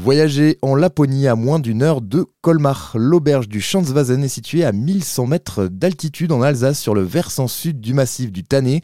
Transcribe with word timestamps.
Voyager 0.00 0.56
en 0.62 0.76
Laponie 0.76 1.28
à 1.28 1.34
moins 1.34 1.58
d'une 1.58 1.82
heure 1.82 2.00
de 2.00 2.24
Colmar. 2.40 2.92
L'auberge 2.94 3.50
du 3.50 3.60
Schanzwazen 3.60 4.24
est 4.24 4.28
située 4.28 4.64
à 4.64 4.72
1100 4.72 5.26
mètres 5.26 5.66
d'altitude 5.66 6.32
en 6.32 6.40
Alsace 6.40 6.80
sur 6.80 6.94
le 6.94 7.02
versant 7.02 7.48
sud 7.48 7.82
du 7.82 7.92
massif 7.92 8.32
du 8.32 8.42
Tanné. 8.42 8.80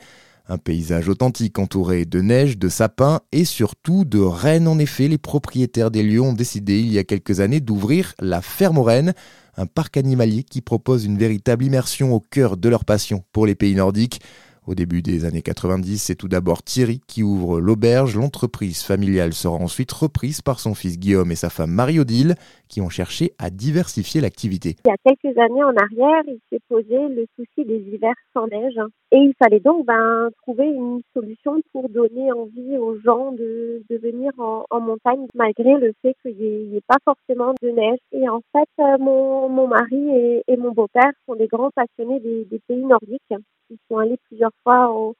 Un 0.46 0.58
paysage 0.58 1.08
authentique 1.08 1.58
entouré 1.58 2.04
de 2.04 2.20
neige, 2.20 2.58
de 2.58 2.68
sapins 2.68 3.20
et 3.32 3.46
surtout 3.46 4.04
de 4.04 4.18
rennes. 4.18 4.68
En 4.68 4.78
effet, 4.78 5.08
les 5.08 5.16
propriétaires 5.16 5.90
des 5.90 6.02
lieux 6.02 6.20
ont 6.20 6.34
décidé 6.34 6.80
il 6.80 6.92
y 6.92 6.98
a 6.98 7.04
quelques 7.04 7.40
années 7.40 7.60
d'ouvrir 7.60 8.12
la 8.20 8.42
Ferme 8.42 8.76
aux 8.76 8.82
Rennes, 8.82 9.14
un 9.56 9.64
parc 9.64 9.96
animalier 9.96 10.42
qui 10.42 10.60
propose 10.60 11.06
une 11.06 11.16
véritable 11.16 11.64
immersion 11.64 12.12
au 12.12 12.20
cœur 12.20 12.58
de 12.58 12.68
leur 12.68 12.84
passion 12.84 13.24
pour 13.32 13.46
les 13.46 13.54
pays 13.54 13.74
nordiques. 13.74 14.20
Au 14.66 14.74
début 14.74 15.00
des 15.00 15.24
années 15.24 15.42
90, 15.42 15.96
c'est 15.96 16.16
tout 16.16 16.26
d'abord 16.26 16.64
Thierry 16.64 17.00
qui 17.06 17.22
ouvre 17.22 17.60
l'auberge. 17.60 18.16
L'entreprise 18.16 18.82
familiale 18.82 19.32
sera 19.32 19.54
ensuite 19.54 19.92
reprise 19.92 20.42
par 20.42 20.58
son 20.58 20.74
fils 20.74 20.98
Guillaume 20.98 21.30
et 21.30 21.36
sa 21.36 21.50
femme 21.50 21.70
Marie-Odile 21.70 22.34
qui 22.68 22.80
ont 22.80 22.88
cherché 22.88 23.30
à 23.38 23.50
diversifier 23.50 24.20
l'activité. 24.20 24.74
Il 24.84 24.88
y 24.88 24.90
a 24.90 24.96
quelques 25.04 25.38
années 25.38 25.62
en 25.62 25.76
arrière, 25.76 26.22
il 26.26 26.40
s'est 26.50 26.58
posé 26.68 26.96
le 26.96 27.26
souci 27.36 27.64
des 27.64 27.78
hivers 27.78 28.16
sans 28.34 28.48
neige 28.48 28.80
et 29.12 29.18
il 29.18 29.34
fallait 29.38 29.60
donc 29.60 29.86
ben, 29.86 30.30
trouver 30.42 30.66
une 30.66 31.00
solution 31.14 31.60
pour 31.72 31.88
donner 31.88 32.32
envie 32.32 32.76
aux 32.76 32.98
gens 32.98 33.30
de, 33.30 33.84
venir 33.88 34.32
en, 34.38 34.80
montagne 34.80 35.26
malgré 35.36 35.78
le 35.78 35.92
fait 36.02 36.16
qu'il 36.22 36.36
n'y 36.36 36.76
ait, 36.76 36.82
pas 36.88 36.98
forcément 37.04 37.54
de 37.62 37.68
neige. 37.68 37.98
Et 38.10 38.28
en 38.28 38.40
fait, 38.50 38.68
euh, 38.80 38.98
mon, 38.98 39.68
mari 39.68 40.42
et, 40.48 40.56
mon 40.56 40.72
beau-père 40.72 41.12
sont 41.26 41.36
des 41.36 41.46
grands 41.46 41.70
passionnés 41.70 42.18
des 42.18 42.60
pays 42.66 42.84
nordiques. 42.84 43.32
Ils 43.70 43.78
sont 43.88 43.98
allés 43.98 44.18
plusieurs 44.28 44.52
fois 44.62 44.90
au, 44.90 45.14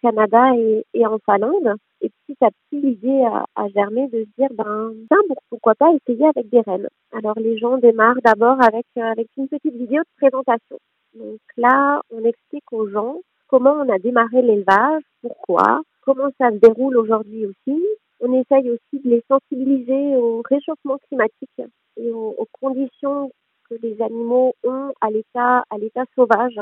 Canada 0.00 0.54
et, 0.94 1.04
en 1.04 1.18
Finlande. 1.18 1.74
Et 2.00 2.10
petit 2.10 2.36
à 2.44 2.50
petit, 2.50 2.80
l'idée 2.80 3.24
a, 3.24 3.44
a, 3.56 3.68
germé 3.70 4.06
de 4.08 4.24
se 4.24 4.28
dire, 4.38 4.48
ben, 4.54 4.92
pourquoi 5.48 5.74
pas 5.74 5.92
essayer 5.92 6.26
avec 6.26 6.48
des 6.48 6.60
rennes. 6.60 6.88
Alors 7.12 7.38
les 7.38 7.58
gens 7.58 7.76
démarrent 7.76 8.22
d'abord 8.24 8.62
avec, 8.62 8.86
euh, 8.96 9.02
avec 9.02 9.28
une 9.36 9.48
petite 9.48 9.74
vidéo 9.74 10.00
de 10.00 10.16
présentation. 10.16 10.78
Donc 11.14 11.40
là, 11.56 12.00
on 12.10 12.24
explique 12.24 12.72
aux 12.72 12.88
gens 12.88 13.16
comment 13.48 13.72
on 13.72 13.88
a 13.92 13.98
démarré 13.98 14.42
l'élevage, 14.42 15.02
pourquoi, 15.22 15.82
comment 16.02 16.30
ça 16.38 16.50
se 16.50 16.56
déroule 16.56 16.96
aujourd'hui 16.96 17.46
aussi. 17.46 17.84
On 18.20 18.32
essaye 18.32 18.70
aussi 18.70 19.02
de 19.02 19.10
les 19.10 19.24
sensibiliser 19.28 20.16
au 20.16 20.42
réchauffement 20.48 20.98
climatique 21.08 21.62
et 21.96 22.10
aux, 22.12 22.34
aux 22.38 22.48
conditions 22.60 23.32
que 23.68 23.74
les 23.82 24.00
animaux 24.00 24.54
ont 24.64 24.92
à 25.00 25.10
l'état 25.10 25.64
à 25.68 25.78
l'état 25.78 26.04
sauvage 26.14 26.60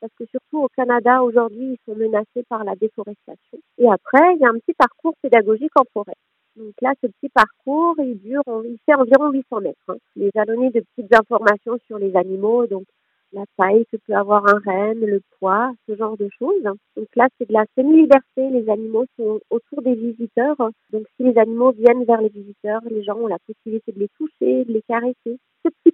parce 0.00 0.12
que 0.18 0.24
surtout 0.26 0.64
au 0.64 0.68
Canada 0.76 1.22
aujourd'hui, 1.22 1.76
ils 1.76 1.78
sont 1.84 1.98
menacés 1.98 2.44
par 2.48 2.64
la 2.64 2.74
déforestation. 2.74 3.58
Et 3.78 3.86
après, 3.86 4.34
il 4.34 4.40
y 4.40 4.44
a 4.44 4.48
un 4.48 4.58
petit 4.58 4.74
parcours 4.74 5.14
pédagogique 5.22 5.76
en 5.76 5.84
forêt. 5.92 6.16
Donc 6.56 6.74
là, 6.82 6.92
ce 7.02 7.06
petit 7.06 7.28
parcours, 7.28 7.94
il 7.98 8.18
dure, 8.18 8.42
il 8.64 8.78
fait 8.84 8.94
environ 8.94 9.30
800 9.30 9.60
mètres. 9.60 9.78
Hein. 9.88 9.96
Les 10.16 10.30
jalonnés 10.34 10.70
de 10.70 10.80
petites 10.80 11.14
informations 11.14 11.78
sur 11.86 11.98
les 11.98 12.16
animaux, 12.16 12.66
donc 12.66 12.84
la 13.32 13.44
taille 13.56 13.86
que 13.92 13.96
peut 13.96 14.14
avoir 14.14 14.46
un 14.48 14.58
renne, 14.64 15.00
le 15.00 15.20
poids, 15.38 15.72
ce 15.88 15.94
genre 15.94 16.16
de 16.16 16.28
choses. 16.38 16.62
Donc 16.62 17.06
là, 17.14 17.28
c'est 17.38 17.48
de 17.48 17.52
la 17.52 17.64
semi-liberté. 17.76 18.50
Les 18.50 18.68
animaux 18.68 19.06
sont 19.16 19.40
autour 19.50 19.82
des 19.82 19.94
visiteurs. 19.94 20.56
Donc 20.92 21.06
si 21.16 21.22
les 21.22 21.38
animaux 21.38 21.72
viennent 21.72 22.04
vers 22.04 22.20
les 22.20 22.28
visiteurs, 22.28 22.80
les 22.90 23.02
gens 23.04 23.16
ont 23.16 23.28
la 23.28 23.38
possibilité 23.46 23.92
de 23.92 24.00
les 24.00 24.08
toucher, 24.18 24.64
de 24.64 24.72
les 24.72 24.82
caresser. 24.82 25.38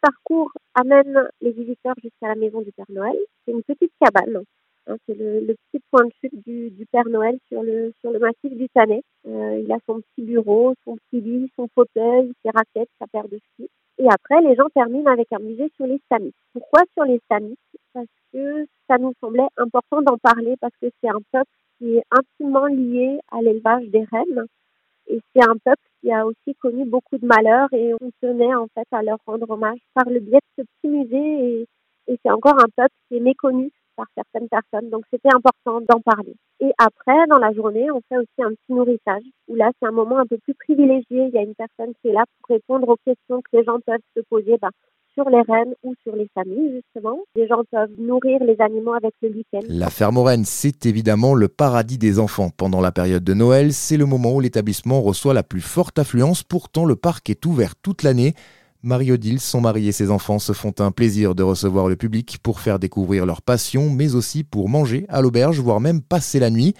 Parcours 0.06 0.52
amène 0.76 1.28
les 1.40 1.50
visiteurs 1.50 1.96
jusqu'à 2.00 2.28
la 2.28 2.36
maison 2.36 2.60
du 2.60 2.70
Père 2.70 2.86
Noël. 2.90 3.16
C'est 3.44 3.50
une 3.50 3.64
petite 3.64 3.90
cabane. 4.00 4.44
Hein, 4.86 4.96
c'est 5.04 5.18
le, 5.18 5.56
petit 5.72 5.82
point 5.90 6.04
de 6.04 6.12
chute 6.20 6.46
du, 6.46 6.86
Père 6.92 7.08
Noël 7.08 7.36
sur 7.48 7.64
le 7.64 7.92
sur 8.00 8.12
le 8.12 8.20
massif 8.20 8.56
du 8.56 8.68
Tanet. 8.68 9.02
Euh, 9.26 9.60
il 9.64 9.72
a 9.72 9.78
son 9.84 10.00
petit 10.00 10.22
bureau, 10.22 10.74
son 10.84 10.96
petit 10.96 11.20
lit, 11.20 11.50
son 11.56 11.66
fauteuil, 11.74 12.32
ses 12.44 12.50
raquettes, 12.50 12.90
sa 13.00 13.08
paire 13.08 13.26
de 13.26 13.36
skis. 13.38 13.68
Et 13.98 14.06
après, 14.08 14.40
les 14.42 14.54
gens 14.54 14.68
terminent 14.72 15.10
avec 15.10 15.26
un 15.32 15.40
musée 15.40 15.72
sur 15.74 15.88
les 15.88 16.00
Samis. 16.08 16.34
Pourquoi 16.52 16.82
sur 16.94 17.02
les 17.04 17.20
Samis 17.28 17.58
Parce 17.92 18.06
que 18.32 18.64
ça 18.88 18.98
nous 18.98 19.12
semblait 19.20 19.48
important 19.56 20.02
d'en 20.02 20.18
parler 20.18 20.54
parce 20.60 20.74
que 20.80 20.86
c'est 21.00 21.10
un 21.10 21.22
peuple 21.32 21.50
qui 21.78 21.96
est 21.96 22.04
intimement 22.12 22.66
lié 22.66 23.18
à 23.32 23.42
l'élevage 23.42 23.88
des 23.88 24.04
rennes. 24.04 24.46
Et 25.08 25.20
c'est 25.34 25.42
un 25.42 25.56
peuple 25.64 25.82
qui 26.06 26.12
a 26.12 26.24
aussi 26.24 26.54
connu 26.60 26.84
beaucoup 26.84 27.18
de 27.18 27.26
malheurs 27.26 27.72
et 27.72 27.92
on 27.94 28.10
tenait 28.22 28.54
en 28.54 28.68
fait 28.68 28.86
à 28.92 29.02
leur 29.02 29.18
rendre 29.26 29.50
hommage 29.50 29.80
par 29.92 30.08
le 30.08 30.20
biais 30.20 30.38
de 30.56 30.62
ce 30.62 30.68
petit 30.80 30.88
musée. 30.88 31.66
Et, 32.08 32.18
c'est 32.22 32.30
encore 32.30 32.54
un 32.60 32.68
peuple 32.76 32.94
qui 33.08 33.16
est 33.16 33.20
méconnu 33.20 33.72
par 33.96 34.06
certaines 34.14 34.48
personnes. 34.48 34.88
Donc 34.90 35.02
c'était 35.10 35.34
important 35.34 35.80
d'en 35.80 36.00
parler. 36.00 36.36
Et 36.60 36.70
après, 36.78 37.26
dans 37.28 37.38
la 37.38 37.52
journée, 37.52 37.90
on 37.90 38.00
fait 38.08 38.18
aussi 38.18 38.38
un 38.38 38.50
petit 38.50 38.72
nourrissage, 38.72 39.24
où 39.48 39.56
là, 39.56 39.72
c'est 39.80 39.88
un 39.88 39.92
moment 39.92 40.18
un 40.18 40.26
peu 40.26 40.38
plus 40.38 40.54
privilégié. 40.54 41.04
Il 41.10 41.34
y 41.34 41.38
a 41.38 41.42
une 41.42 41.56
personne 41.56 41.92
qui 42.00 42.08
est 42.08 42.12
là 42.12 42.24
pour 42.38 42.54
répondre 42.54 42.88
aux 42.88 42.96
questions 43.04 43.42
que 43.42 43.56
les 43.56 43.64
gens 43.64 43.80
peuvent 43.84 43.98
se 44.16 44.20
poser 44.30 44.56
bah, 44.62 44.70
sur 45.16 45.28
les 45.30 45.42
rennes 45.42 45.74
ou 45.82 45.94
sur 46.02 46.14
les 46.14 46.28
familles, 46.34 46.74
justement. 46.74 47.18
Les 47.34 47.46
gens 47.48 47.62
peuvent 47.70 47.90
nourrir 47.98 48.42
les 48.44 48.56
animaux 48.60 48.92
avec 48.92 49.14
le 49.22 49.28
lichen. 49.28 49.62
La 49.68 49.90
ferme 49.90 50.18
aux 50.18 50.26
c'est 50.44 50.86
évidemment 50.86 51.34
le 51.34 51.48
paradis 51.48 51.98
des 51.98 52.18
enfants. 52.18 52.50
Pendant 52.56 52.80
la 52.80 52.92
période 52.92 53.24
de 53.24 53.34
Noël, 53.34 53.72
c'est 53.72 53.96
le 53.96 54.06
moment 54.06 54.34
où 54.34 54.40
l'établissement 54.40 55.00
reçoit 55.00 55.34
la 55.34 55.42
plus 55.42 55.60
forte 55.60 55.98
affluence. 55.98 56.42
Pourtant, 56.42 56.84
le 56.84 56.96
parc 56.96 57.30
est 57.30 57.46
ouvert 57.46 57.74
toute 57.76 58.02
l'année. 58.02 58.34
Marie-Odile, 58.82 59.40
son 59.40 59.60
mari 59.60 59.88
et 59.88 59.92
ses 59.92 60.10
enfants 60.10 60.38
se 60.38 60.52
font 60.52 60.74
un 60.78 60.90
plaisir 60.90 61.34
de 61.34 61.42
recevoir 61.42 61.88
le 61.88 61.96
public 61.96 62.38
pour 62.42 62.60
faire 62.60 62.78
découvrir 62.78 63.24
leur 63.26 63.42
passion, 63.42 63.90
mais 63.90 64.14
aussi 64.14 64.44
pour 64.44 64.68
manger 64.68 65.06
à 65.08 65.22
l'auberge, 65.22 65.58
voire 65.60 65.80
même 65.80 66.02
passer 66.02 66.38
la 66.38 66.50
nuit. 66.50 66.74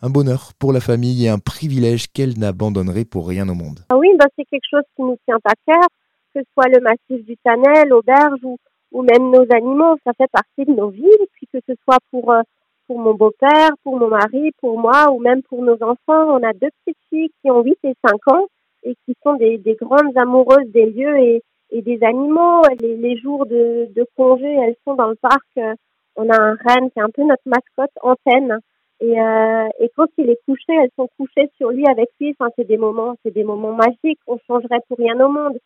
Un 0.00 0.08
bonheur 0.08 0.52
pour 0.58 0.72
la 0.72 0.80
famille 0.80 1.26
et 1.26 1.28
un 1.28 1.38
privilège 1.38 2.06
qu'elle 2.10 2.38
n'abandonnerait 2.38 3.04
pour 3.04 3.28
rien 3.28 3.48
au 3.48 3.54
monde. 3.54 3.80
Ah 3.90 3.98
oui, 3.98 4.08
bah 4.18 4.26
c'est 4.36 4.46
quelque 4.46 4.68
chose 4.70 4.84
qui 4.96 5.02
nous 5.02 5.18
tient 5.26 5.38
à 5.44 5.52
cœur, 5.66 5.86
que 6.34 6.40
ce 6.40 6.46
soit 6.54 6.68
le 6.68 6.80
massif 6.80 7.24
du 7.26 7.36
Tanel, 7.38 7.88
l'auberge 7.88 8.40
ou, 8.42 8.58
ou 8.92 9.02
même 9.02 9.30
nos 9.30 9.46
animaux, 9.50 9.96
ça 10.04 10.12
fait 10.16 10.30
partie 10.32 10.64
de 10.64 10.72
nos 10.72 10.88
vies, 10.88 11.26
puis 11.32 11.46
que 11.52 11.58
ce 11.66 11.74
soit 11.84 11.98
pour, 12.10 12.32
euh, 12.32 12.42
pour 12.86 12.98
mon 12.98 13.14
beau-père, 13.14 13.70
pour 13.84 13.98
mon 13.98 14.08
mari, 14.08 14.50
pour 14.60 14.78
moi 14.78 15.10
ou 15.12 15.20
même 15.20 15.42
pour 15.42 15.62
nos 15.62 15.80
enfants. 15.82 16.36
On 16.36 16.42
a 16.42 16.52
deux 16.52 16.70
petites 16.84 16.98
filles 17.08 17.30
qui 17.40 17.50
ont 17.50 17.62
8 17.62 17.78
et 17.84 17.94
5 18.04 18.28
ans 18.32 18.46
et 18.82 18.94
qui 19.04 19.14
sont 19.22 19.34
des, 19.34 19.58
des 19.58 19.74
grandes 19.74 20.16
amoureuses 20.16 20.70
des 20.72 20.86
lieux 20.86 21.16
et, 21.18 21.42
et 21.70 21.82
des 21.82 22.02
animaux. 22.02 22.62
Les, 22.80 23.16
jours 23.18 23.46
de, 23.46 24.06
congé, 24.16 24.46
elles 24.46 24.76
sont 24.84 24.94
dans 24.94 25.08
le 25.08 25.16
parc. 25.16 25.76
On 26.16 26.28
a 26.28 26.36
un 26.36 26.56
renne 26.66 26.90
qui 26.90 26.98
est 26.98 27.02
un 27.02 27.10
peu 27.10 27.22
notre 27.22 27.42
mascotte, 27.46 27.96
Antenne. 28.02 28.58
Et, 29.00 29.18
euh, 29.18 29.68
et 29.78 29.90
quand 29.96 30.08
il 30.18 30.28
est 30.28 30.40
couché, 30.44 30.74
elles 30.74 30.90
sont 30.96 31.08
couchées 31.16 31.48
sur 31.56 31.70
lui 31.70 31.86
avec 31.86 32.08
lui. 32.20 32.34
C'est 32.56 32.66
des 32.66 32.76
moments, 32.76 33.14
c'est 33.22 33.32
des 33.32 33.44
moments 33.44 33.72
magiques. 33.72 34.20
On 34.26 34.38
changerait 34.46 34.80
pour 34.88 34.98
rien 34.98 35.18
au 35.20 35.30
monde. 35.30 35.58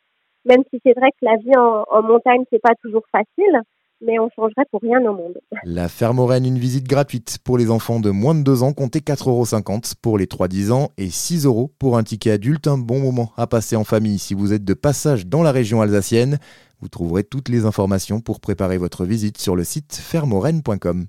Même 0.45 0.63
si 0.71 0.81
c'est 0.85 0.93
vrai 0.93 1.11
que 1.13 1.25
la 1.25 1.37
vie 1.37 1.57
en, 1.57 2.03
montagne, 2.03 2.45
c'est 2.51 2.61
pas 2.61 2.75
toujours 2.83 3.05
facile 3.13 3.61
mais 4.01 4.19
on 4.19 4.29
changerait 4.37 4.67
pour 4.71 4.83
rien 4.83 5.01
au 5.07 5.15
monde. 5.15 5.39
La 5.65 5.89
ferme 5.89 6.21
Rennes, 6.21 6.45
une 6.45 6.59
visite 6.59 6.87
gratuite 6.87 7.39
pour 7.43 7.57
les 7.57 7.71
enfants 7.71 8.01
de 8.01 8.11
moins 8.11 8.35
de 8.35 8.43
2 8.43 8.63
ans, 8.63 8.73
comptez 8.75 8.99
4,50 8.99 9.29
euros 9.29 9.81
pour 10.03 10.19
les 10.19 10.27
3-10 10.27 10.73
ans 10.73 10.91
et 10.99 11.09
6 11.09 11.47
euros 11.47 11.73
pour 11.79 11.97
un 11.97 12.03
ticket 12.03 12.33
adulte. 12.33 12.67
Un 12.67 12.77
bon 12.77 12.99
moment 12.99 13.33
à 13.39 13.47
passer 13.47 13.77
en 13.77 13.85
famille 13.85 14.19
si 14.19 14.35
vous 14.35 14.53
êtes 14.53 14.65
de 14.65 14.75
passage 14.75 15.27
dans 15.27 15.43
la 15.43 15.53
région 15.53 15.81
alsacienne. 15.81 16.39
Vous 16.81 16.89
trouverez 16.89 17.25
toutes 17.25 17.49
les 17.49 17.65
informations 17.65 18.21
pour 18.21 18.41
préparer 18.41 18.77
votre 18.77 19.07
visite 19.07 19.39
sur 19.39 19.57
le 19.57 19.65
site 19.65 19.95
fermorennes.com. 19.95 21.07